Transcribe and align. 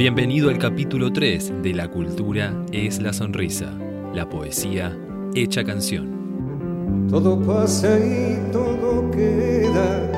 Bienvenido 0.00 0.48
al 0.48 0.56
capítulo 0.56 1.12
3 1.12 1.60
de 1.62 1.74
La 1.74 1.88
cultura 1.88 2.54
es 2.72 3.02
la 3.02 3.12
sonrisa, 3.12 3.70
la 4.14 4.30
poesía 4.30 4.98
hecha 5.34 5.62
canción. 5.62 7.06
Todo 7.10 7.38
pasa 7.38 7.98
y 7.98 8.50
todo 8.50 9.10
queda, 9.10 10.10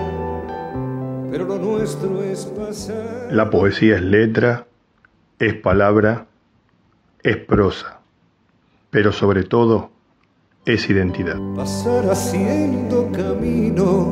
pero 1.32 1.46
lo 1.46 1.58
nuestro 1.58 2.22
es 2.22 2.45
pasar. 2.45 3.26
La 3.32 3.50
poesía 3.50 3.96
es 3.96 4.03
letra, 4.03 4.68
es 5.40 5.54
palabra, 5.54 6.29
es 7.25 7.39
prosa, 7.39 8.03
pero 8.90 9.11
sobre 9.11 9.43
todo 9.43 9.90
es 10.64 10.89
identidad. 10.89 11.40
Pasar 11.57 12.08
haciendo 12.08 13.11
caminos, 13.11 14.07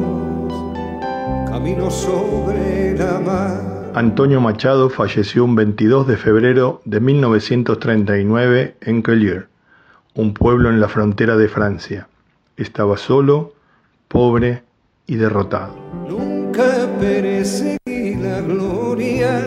caminos 1.49 1.95
sobre 1.95 2.99
la 2.99 3.21
mar. 3.21 3.70
Antonio 3.95 4.41
Machado 4.41 4.89
falleció 4.89 5.45
un 5.45 5.57
22 5.57 6.07
de 6.07 6.17
febrero 6.17 6.81
de 6.85 7.01
1939 7.01 8.77
en 8.81 9.03
Collier, 9.03 9.49
un 10.15 10.33
pueblo 10.33 10.71
en 10.71 10.79
la 10.79 10.89
frontera 10.89 11.37
de 11.37 11.49
Francia. 11.49 12.07
Estaba 12.57 12.97
solo, 12.97 13.53
pobre 14.07 14.63
y 15.09 15.17
derrotado. 15.17 15.75
Nunca 16.09 16.89
perece 17.01 17.79
la 17.85 18.41
gloria, 18.43 19.43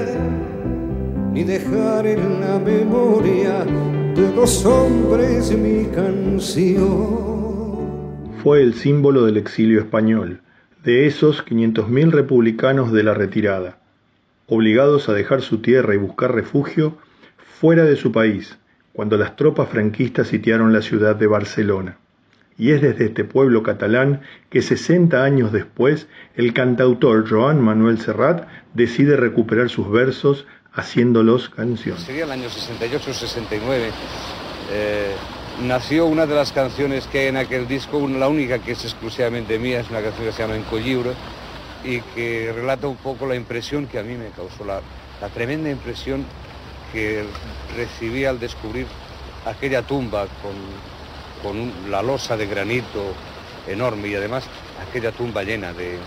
ni 1.31 1.45
dejar 1.45 2.05
en 2.05 2.41
la 2.41 2.59
memoria 2.59 3.63
de 3.63 4.29
dos 4.33 4.65
hombres 4.65 5.57
mi 5.57 5.85
canción. 5.85 6.83
Fue 8.43 8.61
el 8.61 8.73
símbolo 8.73 9.25
del 9.25 9.37
exilio 9.37 9.79
español, 9.79 10.41
de 10.83 11.07
esos 11.07 11.45
500.000 11.45 12.11
republicanos 12.11 12.91
de 12.91 13.03
la 13.03 13.13
retirada 13.13 13.77
obligados 14.53 15.09
a 15.09 15.13
dejar 15.13 15.41
su 15.41 15.59
tierra 15.61 15.95
y 15.95 15.97
buscar 15.97 16.33
refugio 16.33 16.97
fuera 17.59 17.85
de 17.85 17.95
su 17.95 18.11
país, 18.11 18.59
cuando 18.93 19.17
las 19.17 19.35
tropas 19.35 19.69
franquistas 19.69 20.27
sitiaron 20.27 20.71
la 20.73 20.83
ciudad 20.83 21.15
de 21.15 21.25
Barcelona. 21.25 21.97
Y 22.55 22.69
es 22.69 22.81
desde 22.83 23.05
este 23.05 23.23
pueblo 23.23 23.63
catalán 23.63 24.21
que 24.51 24.61
60 24.61 25.23
años 25.23 25.51
después 25.51 26.07
el 26.35 26.53
cantautor 26.53 27.27
Joan 27.27 27.61
Manuel 27.61 27.99
Serrat 27.99 28.47
decide 28.75 29.15
recuperar 29.15 29.69
sus 29.69 29.89
versos 29.89 30.45
haciéndolos 30.71 31.49
canción. 31.49 31.97
Sería 31.97 32.25
el 32.25 32.31
año 32.31 32.47
68-69. 32.47 33.89
Eh, 34.71 35.15
nació 35.63 36.05
una 36.05 36.27
de 36.27 36.35
las 36.35 36.51
canciones 36.51 37.07
que 37.07 37.21
hay 37.21 37.27
en 37.29 37.37
aquel 37.37 37.67
disco, 37.67 38.07
la 38.07 38.27
única 38.27 38.59
que 38.59 38.73
es 38.73 38.83
exclusivamente 38.83 39.57
mía, 39.57 39.79
es 39.79 39.89
una 39.89 40.01
canción 40.01 40.27
que 40.27 40.31
se 40.31 40.43
llama 40.43 40.55
Encollibre 40.55 41.13
y 41.83 41.99
que 41.99 42.51
relata 42.53 42.87
un 42.87 42.97
poco 42.97 43.25
la 43.25 43.35
impresión 43.35 43.87
que 43.87 43.99
a 43.99 44.03
mí 44.03 44.15
me 44.15 44.29
causó, 44.29 44.63
la, 44.65 44.81
tremenda 45.33 45.69
impresión 45.69 46.25
que 46.91 47.23
recibí 47.77 48.25
al 48.25 48.39
descubrir 48.39 48.87
aquella 49.45 49.81
tumba 49.81 50.27
con, 50.41 50.83
la 51.89 52.01
losa 52.01 52.37
de 52.37 52.45
granito 52.45 53.13
enorme 53.67 54.07
y 54.07 54.15
además 54.15 54.45
aquella 54.87 55.11
tumba 55.11 55.43
llena 55.43 55.73
de, 55.73 55.99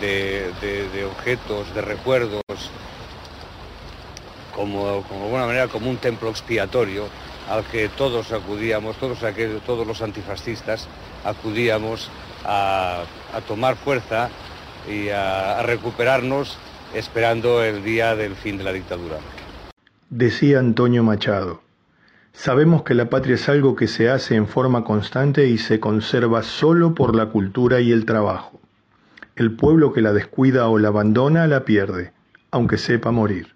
de, 0.00 1.04
objetos, 1.04 1.72
de 1.74 1.80
recuerdos, 1.80 2.42
como, 4.54 5.02
como 5.02 5.20
de 5.20 5.24
alguna 5.26 5.46
manera 5.46 5.68
como 5.68 5.90
un 5.90 5.96
templo 5.98 6.30
expiatorio 6.30 7.06
al 7.48 7.64
que 7.64 7.88
todos 7.88 8.32
acudíamos, 8.32 8.96
todos, 8.96 9.22
aquellos, 9.22 9.62
todos 9.62 9.86
los 9.86 10.02
antifascistas 10.02 10.88
acudíamos 11.24 12.10
a, 12.44 13.04
a 13.32 13.40
tomar 13.42 13.76
fuerza 13.76 14.30
y 14.88 15.08
a, 15.08 15.62
recuperarnos 15.62 16.58
esperando 16.94 17.62
el 17.62 17.82
día 17.82 18.16
del 18.16 18.34
fin 18.34 18.58
de 18.58 18.64
la 18.64 18.72
dictadura. 18.72 19.16
Decía 20.10 20.58
Antonio 20.58 21.02
Machado, 21.02 21.62
sabemos 22.32 22.82
que 22.82 22.94
la 22.94 23.10
patria 23.10 23.34
es 23.34 23.48
algo 23.48 23.74
que 23.74 23.88
se 23.88 24.10
hace 24.10 24.36
en 24.36 24.46
forma 24.46 24.84
constante 24.84 25.48
y 25.48 25.58
se 25.58 25.80
conserva 25.80 26.42
solo 26.42 26.94
por 26.94 27.16
la 27.16 27.26
cultura 27.26 27.80
y 27.80 27.92
el 27.92 28.04
trabajo. 28.04 28.60
El 29.36 29.56
pueblo 29.56 29.92
que 29.92 30.02
la 30.02 30.12
descuida 30.12 30.68
o 30.68 30.78
la 30.78 30.88
abandona 30.88 31.46
la 31.46 31.64
pierde, 31.64 32.12
aunque 32.52 32.78
sepa 32.78 33.10
morir. 33.10 33.54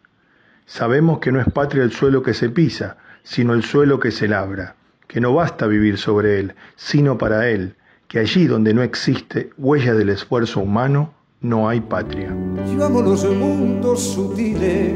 Sabemos 0.66 1.20
que 1.20 1.30
no 1.30 1.40
es 1.40 1.46
patria 1.52 1.84
el 1.84 1.92
suelo 1.92 2.22
que 2.22 2.34
se 2.34 2.50
pisa, 2.50 2.96
sino 3.22 3.54
el 3.54 3.62
suelo 3.62 4.00
que 4.00 4.10
se 4.10 4.26
labra, 4.26 4.74
que 5.06 5.20
no 5.20 5.32
basta 5.32 5.66
vivir 5.66 5.98
sobre 5.98 6.40
él, 6.40 6.54
sino 6.76 7.16
para 7.16 7.48
él, 7.48 7.76
que 8.08 8.18
allí 8.18 8.46
donde 8.46 8.74
no 8.74 8.82
existe 8.82 9.50
huella 9.56 9.94
del 9.94 10.08
esfuerzo 10.08 10.60
humano, 10.60 11.14
no 11.40 11.68
hay 11.68 11.80
patria. 11.80 12.34
Llevamos 12.66 13.04
los 13.04 13.36
mundos 13.36 14.02
sutiles, 14.02 14.94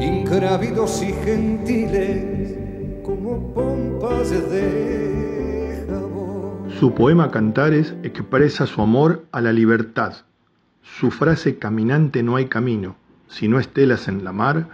ingrávidos 0.00 1.02
y 1.02 1.12
gentiles, 1.12 2.56
como 3.04 3.52
pompas 3.52 4.30
de 4.30 5.86
jabón. 5.88 6.70
Su 6.78 6.94
poema 6.94 7.30
Cantares 7.30 7.94
expresa 8.02 8.66
su 8.66 8.80
amor 8.80 9.26
a 9.32 9.40
la 9.40 9.52
libertad. 9.52 10.14
Su 10.82 11.10
frase 11.10 11.58
Caminante 11.58 12.22
no 12.22 12.36
hay 12.36 12.46
camino, 12.46 12.96
sino 13.28 13.58
estelas 13.58 14.08
en 14.08 14.24
la 14.24 14.32
mar, 14.32 14.68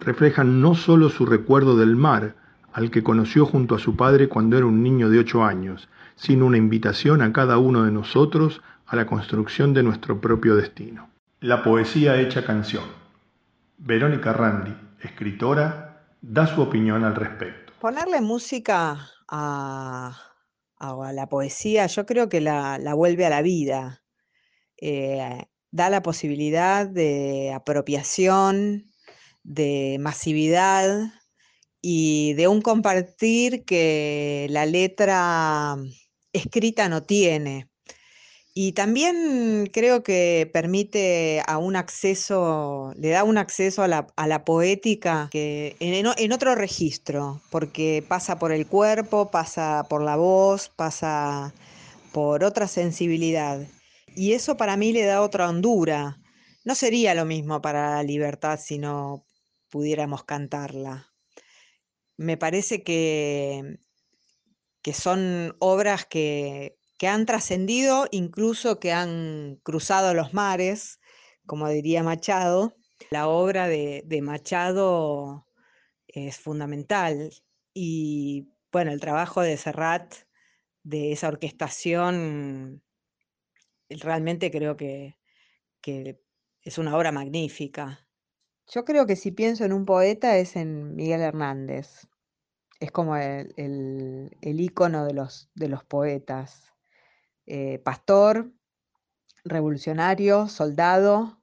reflejan 0.00 0.60
no 0.60 0.74
solo 0.74 1.08
su 1.08 1.24
recuerdo 1.24 1.76
del 1.76 1.96
mar, 1.96 2.34
al 2.72 2.90
que 2.90 3.02
conoció 3.02 3.46
junto 3.46 3.74
a 3.74 3.78
su 3.78 3.96
padre 3.96 4.28
cuando 4.28 4.58
era 4.58 4.66
un 4.66 4.82
niño 4.82 5.08
de 5.08 5.18
ocho 5.20 5.44
años, 5.44 5.88
sino 6.14 6.46
una 6.46 6.58
invitación 6.58 7.22
a 7.22 7.32
cada 7.32 7.58
uno 7.58 7.84
de 7.84 7.92
nosotros 7.92 8.60
a 8.86 8.96
la 8.96 9.06
construcción 9.06 9.74
de 9.74 9.82
nuestro 9.82 10.20
propio 10.20 10.56
destino. 10.56 11.10
La 11.40 11.62
poesía 11.62 12.20
hecha 12.20 12.44
canción. 12.44 12.84
Verónica 13.78 14.32
Randi, 14.32 14.74
escritora, 15.02 16.06
da 16.22 16.46
su 16.46 16.62
opinión 16.62 17.04
al 17.04 17.14
respecto. 17.14 17.72
Ponerle 17.80 18.20
música 18.20 19.10
a, 19.28 20.16
la 20.80 21.28
poesía 21.28 21.86
yo 21.86 22.06
creo 22.06 22.28
que 22.28 22.40
la, 22.40 22.78
vuelve 22.94 23.26
a 23.26 23.30
la 23.30 23.42
vida. 23.42 24.02
Eh, 24.78 25.46
da 25.70 25.90
la 25.90 26.02
posibilidad 26.02 26.86
de 26.86 27.52
apropiación, 27.54 28.86
de 29.42 29.98
masividad 30.00 31.12
y 31.82 32.34
de 32.34 32.48
un 32.48 32.62
compartir 32.62 33.64
que 33.64 34.46
la 34.50 34.64
letra 34.66 35.76
escrita 36.32 36.88
no 36.88 37.02
tiene. 37.02 37.68
Y 38.58 38.72
también 38.72 39.68
creo 39.70 40.02
que 40.02 40.48
permite 40.50 41.42
a 41.46 41.58
un 41.58 41.76
acceso, 41.76 42.94
le 42.96 43.10
da 43.10 43.22
un 43.22 43.36
acceso 43.36 43.82
a 43.82 43.86
la, 43.86 44.44
poética 44.46 45.28
que 45.30 45.76
en, 45.78 46.32
otro 46.32 46.54
registro, 46.54 47.42
porque 47.50 48.02
pasa 48.08 48.38
por 48.38 48.52
el 48.52 48.66
cuerpo, 48.66 49.30
pasa 49.30 49.84
por 49.90 50.00
la 50.00 50.16
voz, 50.16 50.70
pasa 50.70 51.52
por 52.14 52.44
otra 52.44 52.66
sensibilidad. 52.66 53.60
Y 54.14 54.32
eso 54.32 54.56
para 54.56 54.78
mí 54.78 54.90
le 54.94 55.04
da 55.04 55.20
otra 55.20 55.50
hondura. 55.50 56.18
No 56.64 56.74
sería 56.74 57.14
lo 57.14 57.26
mismo 57.26 57.60
para 57.60 57.96
la 57.96 58.02
libertad 58.04 58.58
si 58.58 58.78
no 58.78 59.26
pudiéramos 59.68 60.24
cantarla. 60.24 61.12
Me 62.16 62.38
parece 62.38 62.82
que, 62.82 63.80
que 64.80 64.94
son 64.94 65.54
obras 65.58 66.06
que 66.06 66.75
que 66.98 67.08
han 67.08 67.26
trascendido, 67.26 68.06
incluso 68.10 68.80
que 68.80 68.92
han 68.92 69.60
cruzado 69.62 70.14
los 70.14 70.32
mares, 70.34 71.00
como 71.46 71.68
diría 71.68 72.02
Machado. 72.02 72.74
La 73.10 73.28
obra 73.28 73.68
de, 73.68 74.20
Machado 74.22 75.46
es 76.08 76.38
fundamental 76.38 77.32
y 77.74 78.48
bueno, 78.72 78.92
el 78.92 79.00
trabajo 79.00 79.42
de 79.42 79.56
Serrat, 79.56 80.14
de 80.82 81.12
esa 81.12 81.28
orquestación, 81.28 82.82
realmente 83.88 84.50
creo 84.50 84.76
que, 84.76 85.18
es 86.62 86.78
una 86.78 86.96
obra 86.96 87.12
magnífica. 87.12 88.08
Yo 88.68 88.84
creo 88.84 89.06
que 89.06 89.14
si 89.14 89.30
pienso 89.30 89.64
en 89.64 89.72
un 89.72 89.84
poeta 89.84 90.36
es 90.36 90.56
en 90.56 90.96
Miguel 90.96 91.20
Hernández. 91.20 92.08
Es 92.80 92.90
como 92.90 93.16
el, 93.16 93.54
el, 93.56 94.60
ícono 94.60 95.06
de 95.06 95.14
los, 95.14 95.48
de 95.54 95.68
los 95.68 95.84
poetas. 95.84 96.72
Eh, 97.46 97.78
pastor, 97.84 98.52
revolucionario, 99.44 100.48
soldado, 100.48 101.40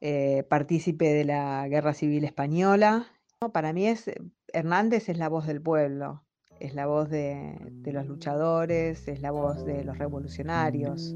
eh, 0.00 0.44
partícipe 0.50 1.12
de 1.14 1.24
la 1.24 1.66
Guerra 1.68 1.94
Civil 1.94 2.24
Española. 2.24 3.06
para 3.52 3.72
mí 3.72 3.86
es, 3.86 4.10
Hernández 4.52 5.08
es 5.08 5.18
la 5.18 5.28
voz 5.28 5.46
del 5.46 5.62
pueblo, 5.62 6.24
es 6.60 6.74
la 6.74 6.86
voz 6.86 7.08
de, 7.08 7.56
los 7.84 8.06
luchadores, 8.06 9.08
es 9.08 9.20
la 9.20 9.30
voz 9.30 9.64
de 9.64 9.84
los 9.84 9.96
revolucionarios 9.98 11.14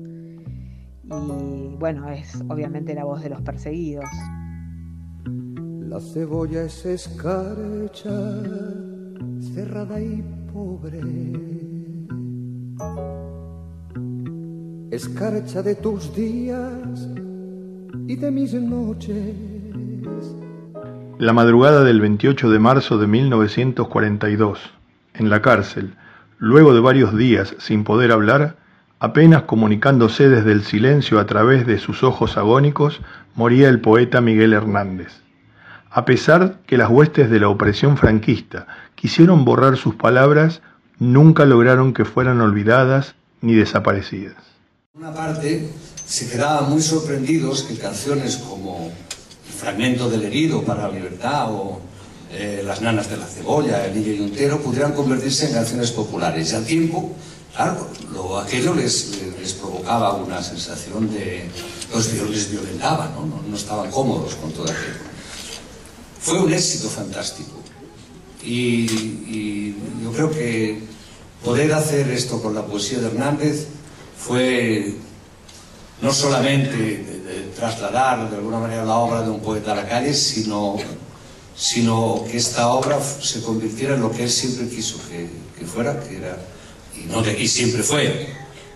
y 1.04 1.76
bueno, 1.78 2.08
es 2.10 2.40
obviamente 2.48 2.94
la 2.94 3.04
voz 3.04 3.22
de 3.22 3.30
los 3.30 3.42
perseguidos. 3.42 4.08
La 5.24 6.00
cebolla 6.00 6.62
es 6.62 6.86
escarcha, 6.86 8.10
cerrada 9.40 10.00
y 10.00 10.22
pobre 10.52 11.00
escarcha 14.90 15.62
de 15.62 15.76
tus 15.76 16.12
días 16.16 17.08
y 18.08 18.16
de 18.16 18.30
mis 18.32 18.52
noches, 18.54 19.36
La 21.18 21.32
madrugada 21.32 21.84
del 21.84 22.00
28 22.00 22.50
de 22.50 22.58
marzo 22.58 22.98
de 22.98 23.06
1942, 23.06 24.58
en 25.14 25.30
la 25.30 25.42
cárcel, 25.42 25.94
luego 26.38 26.74
de 26.74 26.80
varios 26.80 27.16
días 27.16 27.54
sin 27.58 27.84
poder 27.84 28.10
hablar, 28.10 28.56
apenas 28.98 29.42
comunicándose 29.42 30.28
desde 30.28 30.50
el 30.50 30.64
silencio 30.64 31.20
a 31.20 31.26
través 31.26 31.68
de 31.68 31.78
sus 31.78 32.02
ojos 32.02 32.36
agónicos, 32.36 33.00
moría 33.36 33.68
el 33.68 33.80
poeta 33.80 34.20
Miguel 34.20 34.54
Hernández. 34.54 35.22
A 35.88 36.04
pesar 36.04 36.56
que 36.66 36.76
las 36.76 36.90
huestes 36.90 37.30
de 37.30 37.38
la 37.38 37.48
opresión 37.48 37.96
franquista 37.96 38.66
quisieron 38.96 39.44
borrar 39.44 39.76
sus 39.76 39.94
palabras, 39.94 40.62
nunca 40.98 41.44
lograron 41.44 41.92
que 41.92 42.04
fueran 42.04 42.40
olvidadas 42.40 43.14
ni 43.40 43.54
desaparecidas. 43.54 44.49
Una 44.92 45.14
parte 45.14 45.68
se 46.04 46.28
quedaba 46.28 46.62
muy 46.62 46.82
sorprendidos 46.82 47.62
que 47.62 47.78
canciones 47.78 48.38
como 48.38 48.90
El 49.46 49.52
fragmento 49.52 50.10
del 50.10 50.24
herido 50.24 50.64
para 50.64 50.88
la 50.88 50.92
libertad 50.92 51.52
o 51.52 51.80
eh, 52.32 52.64
Las 52.66 52.80
nanas 52.80 53.08
de 53.08 53.16
la 53.16 53.26
cebolla, 53.26 53.86
El 53.86 53.94
niño 53.94 54.14
yuntero 54.14 54.60
pudieran 54.60 54.92
convertirse 54.92 55.46
en 55.46 55.52
canciones 55.52 55.92
populares. 55.92 56.50
Y 56.50 56.56
al 56.56 56.64
tiempo, 56.64 57.12
claro, 57.54 57.86
lo, 58.12 58.36
aquello 58.40 58.74
les, 58.74 59.20
les, 59.40 59.52
provocaba 59.52 60.16
una 60.16 60.42
sensación 60.42 61.08
de... 61.12 61.44
Los 61.94 62.12
les 62.12 62.50
violentaban, 62.50 63.14
¿no? 63.14 63.26
¿no? 63.26 63.42
No, 63.48 63.56
estaban 63.56 63.92
cómodos 63.92 64.34
con 64.34 64.50
todo 64.50 64.64
aquello. 64.64 65.04
Fue 66.20 66.40
un 66.40 66.52
éxito 66.52 66.88
fantástico. 66.88 67.60
Y, 68.42 68.90
y 68.90 69.76
yo 70.02 70.10
creo 70.10 70.32
que 70.32 70.82
poder 71.44 71.74
hacer 71.74 72.10
esto 72.10 72.42
con 72.42 72.56
la 72.56 72.66
poesía 72.66 72.98
de 72.98 73.06
Hernández 73.06 73.68
fue 74.20 74.94
no 76.02 76.12
solamente 76.12 77.20
trasladar 77.56 78.30
de 78.30 78.36
alguna 78.36 78.58
manera 78.58 78.84
la 78.84 78.96
obra 78.96 79.22
de 79.22 79.30
un 79.30 79.40
poeta 79.40 79.72
a 79.72 79.76
la 79.76 79.86
calle, 79.86 80.14
sino, 80.14 80.76
sino 81.54 82.24
que 82.30 82.38
esta 82.38 82.68
obra 82.72 82.98
se 83.00 83.42
convirtiera 83.42 83.94
en 83.94 84.00
lo 84.00 84.10
que 84.10 84.24
él 84.24 84.30
siempre 84.30 84.68
quiso 84.68 84.98
que, 85.08 85.28
que 85.58 85.66
fuera, 85.66 86.00
que 86.00 86.16
era, 86.16 86.38
y, 86.96 87.06
no 87.06 87.22
de, 87.22 87.38
y 87.38 87.46
siempre 87.46 87.82
fue, 87.82 88.28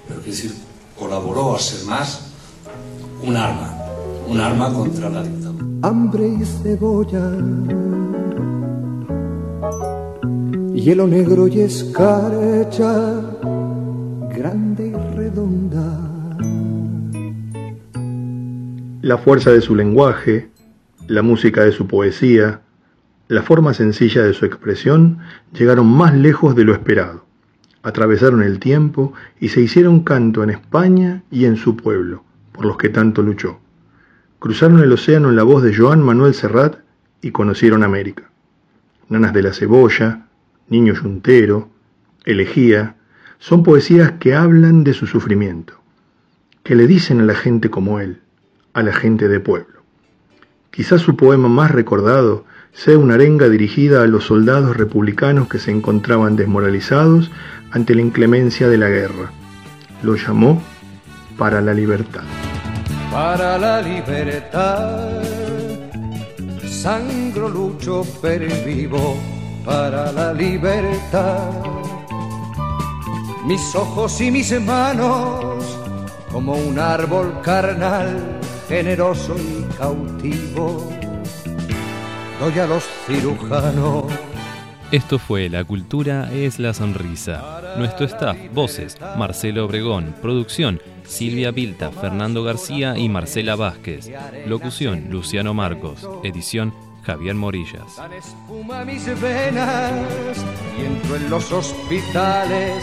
pero 0.06 0.20
quiero 0.20 0.37
decir, 0.37 0.55
colaboró 0.99 1.56
a 1.56 1.58
ser 1.58 1.85
más 1.85 2.20
un 3.23 3.37
arma, 3.37 3.75
un 4.29 4.40
arma 4.40 4.73
contra 4.73 5.08
la 5.08 5.23
dictadura. 5.23 5.64
Hambre 5.82 6.29
y 6.29 6.44
cebolla, 6.44 7.31
hielo 10.75 11.06
negro 11.06 11.49
y 11.49 11.61
escarcha, 11.61 13.20
grande 14.37 14.84
la 19.05 19.19
fuerza 19.19 19.51
de 19.51 19.61
su 19.61 19.75
lenguaje, 19.77 20.49
la 21.09 21.21
música 21.21 21.63
de 21.63 21.73
su 21.73 21.87
poesía, 21.87 22.63
la 23.29 23.43
forma 23.43 23.75
sencilla 23.75 24.23
de 24.23 24.33
su 24.33 24.47
expresión 24.47 25.19
llegaron 25.53 25.87
más 25.87 26.15
lejos 26.15 26.57
de 26.57 26.65
lo 26.65 26.73
esperado. 26.73 27.27
Atravesaron 27.83 28.43
el 28.43 28.59
tiempo 28.59 29.13
y 29.39 29.49
se 29.49 29.61
hicieron 29.61 30.05
canto 30.05 30.43
en 30.43 30.49
España 30.51 31.23
y 31.31 31.45
en 31.45 31.57
su 31.57 31.77
pueblo, 31.77 32.25
por 32.53 32.65
los 32.65 32.79
que 32.79 32.89
tanto 32.89 33.23
luchó. 33.23 33.61
Cruzaron 34.39 34.81
el 34.81 34.93
océano 34.93 35.29
en 35.29 35.37
la 35.37 35.43
voz 35.43 35.63
de 35.63 35.77
Joan 35.77 36.03
Manuel 36.03 36.33
Serrat 36.33 36.77
y 37.21 37.31
conocieron 37.31 37.83
América. 37.83 38.31
Nanas 39.11 39.35
de 39.35 39.43
la 39.43 39.53
Cebolla, 39.53 40.29
Niño 40.69 40.95
Yuntero, 40.95 41.69
Elegía, 42.25 42.97
son 43.44 43.62
poesías 43.62 44.12
que 44.12 44.35
hablan 44.35 44.85
de 44.85 44.94
su 44.94 45.06
sufrimiento, 45.06 45.75
que 46.62 46.75
le 46.75 46.87
dicen 46.87 47.20
a 47.20 47.25
la 47.25 47.35
gente 47.35 47.69
como 47.69 48.00
él, 48.00 48.23
a 48.73 48.82
la 48.82 48.94
gente 48.94 49.29
de 49.29 49.38
pueblo. 49.38 49.82
Quizás 50.70 51.02
su 51.02 51.14
poema 51.14 51.46
más 51.50 51.70
recordado 51.70 52.46
sea 52.73 52.96
una 52.96 53.17
arenga 53.17 53.50
dirigida 53.50 54.02
a 54.02 54.06
los 54.06 54.25
soldados 54.25 54.79
republicanos 54.79 55.49
que 55.49 55.58
se 55.58 55.73
encontraban 55.73 56.37
desmoralizados 56.37 57.31
ante 57.70 57.94
la 57.94 58.00
inclemencia 58.00 58.67
de 58.67 58.79
la 58.79 58.88
guerra. 58.88 59.31
Lo 60.02 60.17
llamó 60.17 60.62
Para 61.37 61.61
la 61.61 61.75
Libertad. 61.75 62.25
Para 63.12 63.58
la 63.58 63.82
libertad, 63.82 65.23
sangro, 66.64 67.50
lucho, 67.50 68.06
pervivo 68.23 69.19
para 69.67 70.11
la 70.12 70.32
libertad. 70.32 71.94
Mis 73.44 73.75
ojos 73.75 74.23
y 74.23 74.31
mis 74.31 74.58
manos, 74.58 75.62
como 76.32 76.55
un 76.55 76.79
árbol 76.79 77.43
carnal, 77.43 78.41
generoso 78.67 79.37
y 79.37 79.64
cautivo, 79.76 80.91
doy 82.41 82.58
a 82.58 82.67
los 82.67 82.85
cirujanos. 83.06 84.06
Esto 84.91 85.19
fue 85.19 85.50
La 85.50 85.62
Cultura 85.62 86.32
es 86.32 86.58
la 86.58 86.73
Sonrisa. 86.73 87.75
Nuestro 87.76 88.06
staff, 88.06 88.38
voces, 88.55 88.96
Marcelo 89.19 89.67
Obregón, 89.67 90.14
producción, 90.23 90.81
Silvia 91.06 91.50
Vilta, 91.50 91.90
Fernando 91.90 92.44
García 92.44 92.97
y 92.97 93.11
Marcela 93.11 93.56
Vázquez. 93.56 94.11
Locución, 94.47 95.08
Luciano 95.11 95.52
Marcos. 95.52 96.08
Edición, 96.23 96.73
Javier 97.02 97.35
Morillas. 97.35 97.97
Dan 97.99 98.14
espuma 98.14 98.87
mis 98.87 99.05
venas 99.20 99.93
y 100.79 100.87
entro 100.87 101.17
en 101.17 101.29
los 101.29 101.52
hospitales 101.52 102.82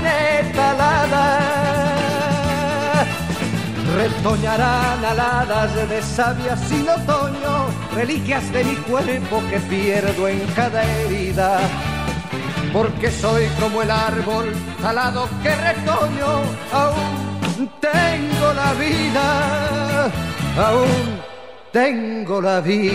retoñarán 4.01 5.05
aladas 5.05 5.75
de 5.89 6.01
savia 6.01 6.57
sin 6.57 6.89
otoño, 6.89 7.67
reliquias 7.93 8.51
de 8.51 8.63
mi 8.63 8.75
cuerpo 8.75 9.43
que 9.49 9.59
pierdo 9.59 10.27
en 10.27 10.39
cada 10.55 10.83
herida. 10.83 11.59
Porque 12.73 13.11
soy 13.11 13.45
como 13.59 13.83
el 13.83 13.91
árbol 13.91 14.53
talado 14.81 15.29
que 15.43 15.55
retoño, 15.55 16.41
aún 16.71 17.69
tengo 17.79 18.53
la 18.53 18.73
vida, 18.73 20.09
aún 20.57 21.21
tengo 21.71 22.41
la 22.41 22.59
vida. 22.61 22.91